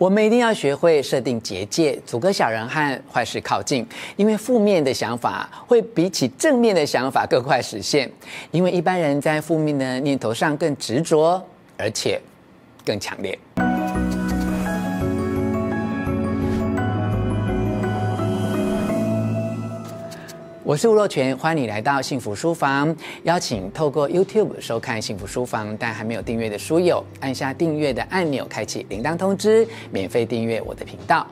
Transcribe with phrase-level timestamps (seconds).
[0.00, 3.86] 我们一定要学会设定结界，阻隔小人和坏事靠近。
[4.16, 8.10] 因为负面的想法会比起正面的想法更快实现。
[8.50, 12.18] 因为一般人在负面的念头上更执着，而且
[12.82, 13.38] 更强烈。
[20.70, 22.94] 我是吴若权，欢迎你来到幸福书房。
[23.24, 31.26] 邀请透过 YouTube 收看幸福书房，但还没有订阅的书友，按下订阅的按钮，开启铃铛通知，免费订阅我的频道。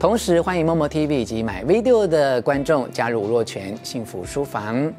[0.00, 4.92] 同时，欢迎 Momo TV 以及买 Video 的观众加入吴若权幸福书房。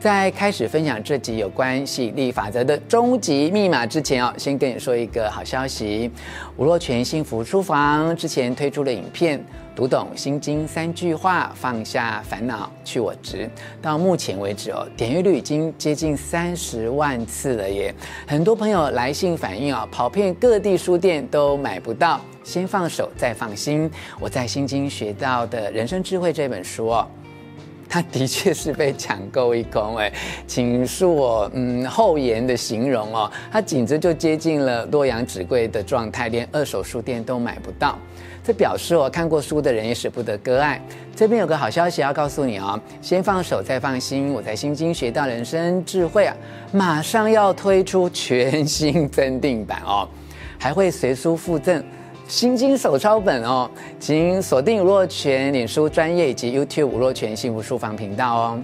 [0.00, 6.10] 在开始分享这集有关吸引力法则的终极密码之前哦，先跟你说一个好消息：
[6.56, 9.38] 吴若权幸福书房之前推出了影片。
[9.80, 13.48] 读懂心经三句话，放下烦恼，去我执。
[13.80, 17.94] 到目前为止哦，点阅率已经接近三十万次了耶！
[18.26, 22.20] 很多朋友来信反映哦，跑遍各地书店都买不到。
[22.44, 23.90] 先放手，再放心。
[24.20, 27.06] 我在心经学到的人生智慧这本书哦，
[27.90, 30.12] 它的确是被抢购一空哎，
[30.46, 37.98] 请恕我嗯厚颜的形容哦，它简直就接近了洛阳纸贵的状态，连二手书店都买不到。
[38.42, 40.80] 这表示我看过书的人也舍不得割爱。
[41.14, 44.32] 这边有个好消息要告诉你哦，先放手再放心。
[44.32, 46.34] 我在心经学到人生智慧啊，
[46.72, 50.08] 马上要推出全新增订版哦，
[50.58, 51.84] 还会随书附赠
[52.30, 58.62] 心经手抄本哦，请锁定吴若权脸书专业以及 YouTube 吴若权幸福书房频道哦。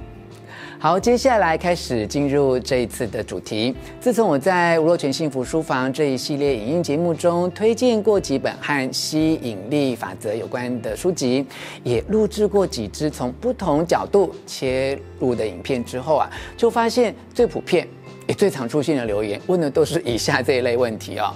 [0.78, 3.75] 好，接下来开始进入这一次的主题。
[3.98, 11.44] 自从我在吴若权幸福书房这一系列影音节目中推荐过几本和吸引力法则有关的书籍，
[11.83, 17.89] 也录制过几支从不同角度切入的影片之后啊，就发现最普遍
[18.28, 21.34] 也最常出现的留言问的都是以下这一类问题哦。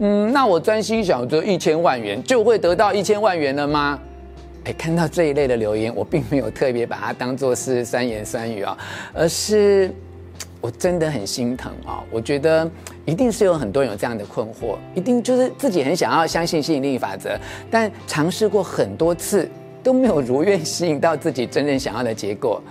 [0.00, 3.98] 嗯，那我专心想着一千万元就会得到一千万元了吗？
[4.64, 8.76] 哎，看到这一类的留言，我并没有特别把它当作是三言三语啊，
[9.14, 9.90] 而是
[10.60, 12.04] 我真的很心疼啊！
[12.10, 12.70] 我觉得
[13.06, 17.30] 一定是有很多人有这样的困惑，一定就是自己很想要相信吸引力法则，
[17.70, 19.48] 但尝试过很多次
[19.82, 22.62] 都没有如愿吸引到自己真正想要的结果，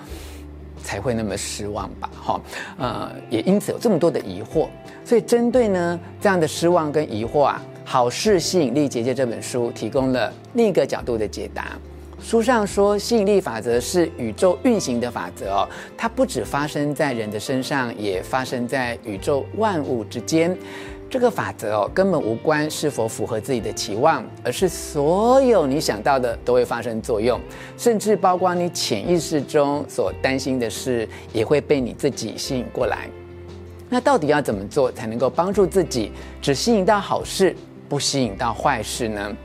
[0.90, 2.10] 才会那么失望吧？
[2.20, 2.42] 哈，
[2.80, 4.68] 呃，也因此有这么多的疑惑，
[5.06, 7.62] 所以针对呢这样的失望跟疑惑啊。
[7.86, 11.78] 好事吸引力结界这本书提供了另一个角度的解答。
[12.20, 20.58] 书上说，吸引力法则是宇宙运行的法则哦，它不只发生在人的身上，也发生在宇宙万物之间。
[21.10, 27.42] 这个法则哦，根本无关是否符合自己的期望，而是所有你想到的都会发生作用，
[27.78, 33.10] 甚至包括你潜意识中所担心的事，也会被你自己吸引过来。
[33.90, 37.56] 那到底要怎么做才能够帮助自己只吸引到好事？
[37.88, 39.36] 不吸引到坏事呢？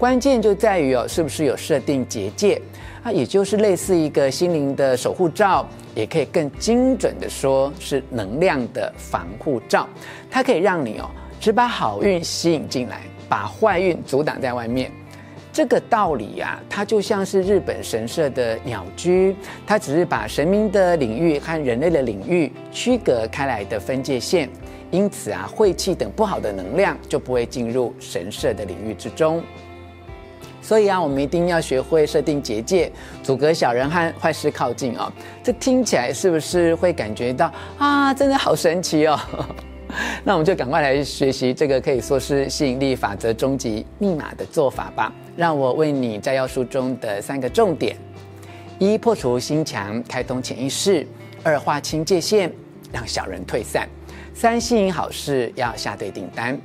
[0.00, 2.58] 关键就在于哦，是不是有设定结界
[3.02, 3.12] 啊？
[3.12, 9.86] 也就是类似一个心灵的守护罩，也可以更精准的说是能量的防护罩。
[10.30, 14.90] 它可以让你哦，只把好运吸引进来，把坏运阻挡在外面。
[15.52, 19.36] 这个道理呀，它就像是日本神社的鸟居，
[19.66, 24.48] 它只是把神明的领域和人类的领域区隔开来的分界线。
[24.90, 29.42] 因此啊，晦气等不好的能量就不会进入神社的领域之中。
[30.62, 32.90] 所以啊，我们一定要学会设定结界，
[33.22, 35.12] 阻隔小人和坏事靠近哦。
[35.42, 39.18] 这听起来是不是会感觉到啊，真的好神奇哦？
[40.22, 45.12] 那我们就赶快来学习这个可以说是吸引力法则终极密码的做法吧。
[45.36, 47.96] 让我为你摘要书中的三个重点：
[48.78, 51.04] 一、破除心墙，开通潜意识；
[51.42, 52.52] 二、划清界限，
[52.92, 53.88] 让小人退散。
[54.32, 56.56] 三、吸引好事，要下对订单。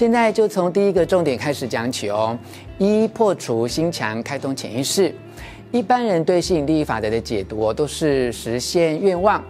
[0.00, 2.34] 现在就从第一个重点开始讲起哦。
[2.78, 5.14] 一、破除心墙，开通潜意识。
[5.70, 9.44] 一般人对吸引力法则的解读都是实现愿望。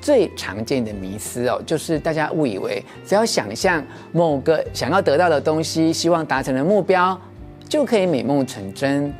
[0.00, 7.20] 最常见的迷思哦，就是大家误以为只要想象某个想要得到的东西，希望达成的目标，
[7.68, 9.12] 就可以美梦成真。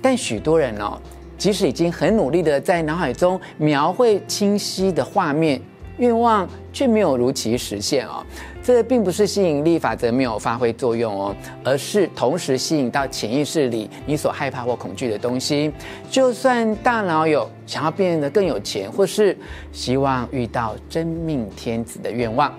[0.00, 0.98] 但许多人哦，
[1.36, 5.60] 即使已经很努力的在脑海中描绘清晰的画面。
[5.98, 8.24] 愿望却没有如期实现哦，
[8.62, 15.72] 这并不是吸引力法则没有发挥作用哦，而是同时吸引到潜意识里你所害怕或恐惧的东西。
[16.08, 19.36] 就算大脑有想要变得更有钱，或是
[19.72, 22.54] 希望遇到真命天子的愿望，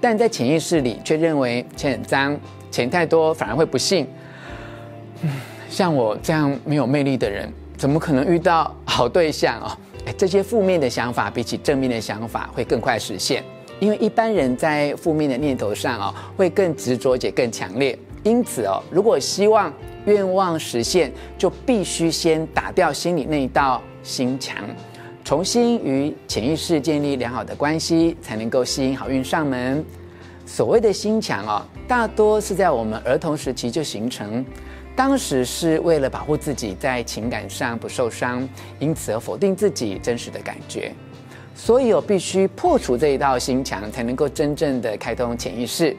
[0.00, 2.36] 但在潜意识里却认为钱很脏，
[2.70, 4.06] 钱太多反而会不幸。
[5.70, 9.70] 像我这样没有魅力的人，怎么可能遇到好对象哦？
[10.16, 13.44] 这些负面的想法比起正面的想法会更快实现，
[13.78, 17.98] 因为一般人在负面的念头上啊，会更执着且更强烈。
[18.22, 19.72] 因此哦，如果希望
[20.06, 24.56] 愿望实现，就必须先打掉心里那一道心墙，
[25.24, 29.84] 重新与潜意识建立良好的关系，才能够吸引好运上门。
[30.44, 34.44] 所谓的心墙哦，大多是在我们儿童时期就形成，
[34.96, 38.48] 当时是为了保护自己在情感上不受伤，
[38.78, 40.92] 因此而否定自己真实的感觉。
[41.56, 45.96] 所以我必须破除这一道心墙，才能够真正的开通潜意识。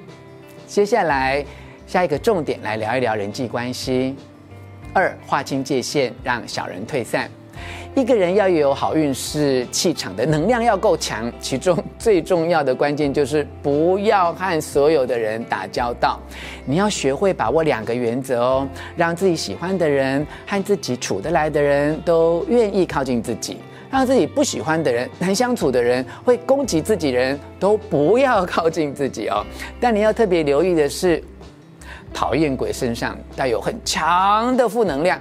[0.68, 1.44] 接下来，
[1.88, 4.16] 下一个重点来聊一聊人际关系。
[4.94, 7.30] 二，划清界限，让小人退散。
[7.96, 16.20] 一个人要有好运势气场的能量要够强，其中最重要的关键就是不要和所有的人打交道。
[16.66, 23.58] 你要学会把握两个原则哦，让自己喜欢的人和自己处得来的人都愿意靠近自己，
[23.90, 29.46] 让自己不喜欢的人、难相处的人、会攻击自己人都不要靠近自己哦。
[29.80, 31.24] 但你要特别留意的是，
[32.14, 35.20] 讨厌鬼身上带有很强的负能量，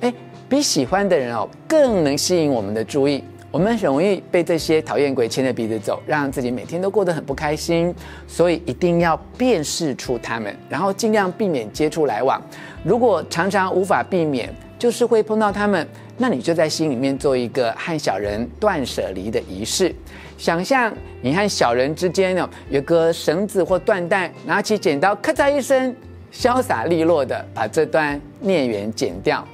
[0.00, 0.12] 哎
[0.48, 7.94] 比喜欢的人哦更能吸引我们的注意，我们很容易被这些讨厌鬼牵着鼻子走，让自己每天都过得很不开心。
[8.26, 12.40] 所以一定要辨识出他们，然后尽量避免接触来往。
[12.82, 19.94] 如果常常无法避免，就是会碰到他们，那你就在心里面做一个和小人断舍离的仪式，
[20.38, 25.94] 想象你和小人之间呢有个绳子或缎带，拿起剪刀，咔嚓一声，
[26.32, 29.46] 潇洒利落的把这段孽缘剪掉。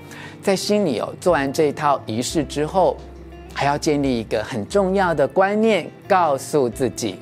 [0.43, 2.97] 在心里哦，做完这一套仪式之后，
[3.55, 7.17] 还要建立一个很重要的观念，告诉自己，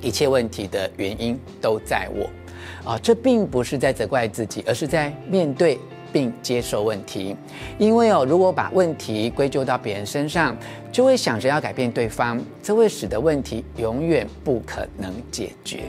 [0.00, 2.28] 一切问题的原因都在我。
[2.90, 5.78] 啊，这并不是在责怪自己，而是在面对
[6.16, 7.36] 并接受问题。
[7.76, 10.56] 因为哦，如果把问题归咎到别人身上，
[10.90, 15.80] 就会想着要改变对方，这会使得问题永远不可能解决。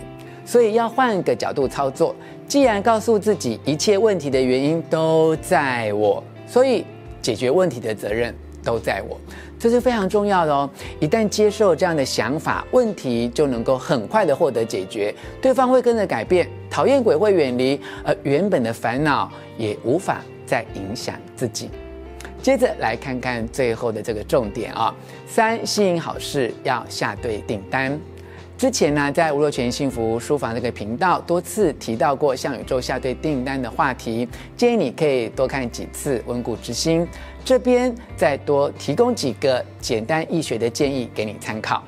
[0.45, 2.13] 所以要换个角度操作。
[2.45, 6.83] 既然告诉自己一切问题的原因都在我，所以
[7.21, 9.17] 解决问题的责任都在我，
[9.67, 10.69] 这是非常重要的哦。
[11.01, 21.69] 一旦接受这样的想法，问题就能够很快的获得解决，对方会跟着改变，讨厌鬼会远离，而原本的烦恼也无法再影响自己。
[22.41, 24.95] 接着来看看最后的这个重点啊，
[25.27, 27.99] 三，吸引好事要下对订单。
[28.57, 37.07] 之前呢，在吴若权幸福书房这个频道多次提到过向宇宙下对订单的话题，建议你可以多看几次，温故知新。
[37.45, 41.83] 这边再多提供几个简单易学的建议给你参考。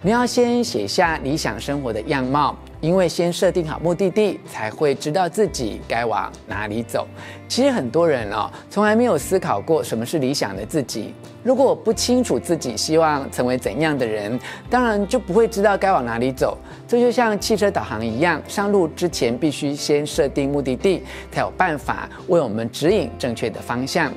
[0.00, 2.56] 你要先写下理想生活的样貌。
[2.80, 7.06] 因为先设定好目的地，才会知道自己该往哪里走。
[7.48, 11.12] 其实很多人哦，从来没有思考过什么是理想的自己。
[11.42, 14.38] 如果我不清楚自己希望成为怎样的人，
[14.70, 16.56] 当然就不会知道该往哪里走。
[16.86, 21.02] 这就像汽车导航一样，上路之前必须先设定目的地，
[21.32, 24.12] 才有办法为我们指引正确的方向。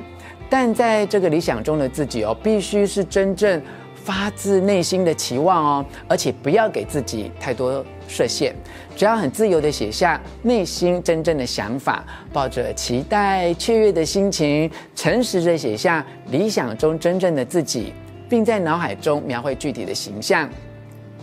[0.49, 3.61] 但在这个理想中的自己哦，必须是真正。
[4.03, 8.53] 发自内心的期望哦，而且不要给自己太多设限，
[8.95, 17.93] 只要很自由地写下内心真正的想法，抱着期待雀跃的心情，诚实地写下理想中真正的自己，
[18.29, 20.49] 并在脑海中描绘具体的形象，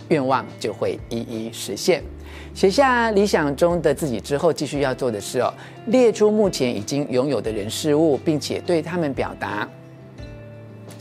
[0.09, 2.03] 愿望就会一一实现。
[2.55, 5.53] 写下理想中的自己之后，继续要做的是哦，
[5.89, 9.69] 列出目前已经拥有的人事物，并且对他们表达。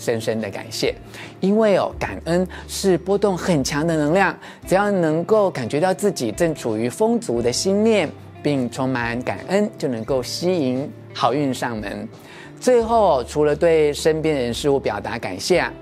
[0.07, 0.95] 深深的感谢，
[1.41, 4.33] 因为哦，感恩是波动很强的能量。
[4.65, 8.09] 只要能够感觉到自己正处于丰足的心念，
[8.41, 12.07] 并充满感恩，就能够吸引好运上门。
[12.57, 15.73] 最后，除了对身边人事物表达感谢啊，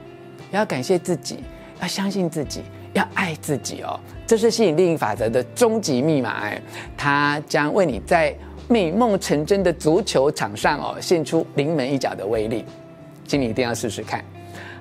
[0.50, 1.44] 要感谢自己，
[1.80, 2.64] 要相信自己，
[2.94, 4.00] 要爱自己哦。
[4.26, 6.60] 这是吸引力法则的终极密码哎，
[6.98, 8.36] 它将为你在
[8.68, 12.66] 美梦成真的足球场上哦，献出临门一脚的威力。
[13.28, 14.24] 请你一定要试试看。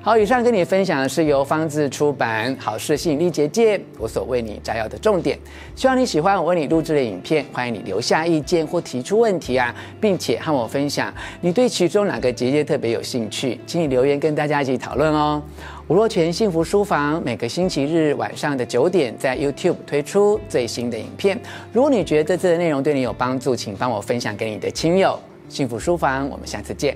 [0.01, 5.39] 好，以上跟你分享的是由方志出版《好事吸引力结界》，我所为你摘要的重点。
[5.75, 11.11] 希望你喜欢我为你录制的影片，欢迎你留下意见或提出问题啊，并且和我分享
[11.41, 15.43] 你对其中哪个结界特别有兴趣，请你留言跟大家一起讨论哦。
[15.89, 21.41] 吴若泉幸福书房每个星期日晚上的九点在 YouTube 推出最新的影片。
[21.73, 25.19] 如果你觉得这次的内容对你有帮助，请帮我分享给你的亲友。
[25.49, 26.95] 幸福书房，我们下次见。